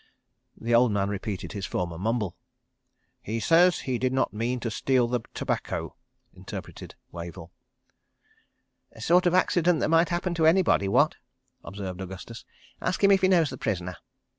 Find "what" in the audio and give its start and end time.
10.87-11.17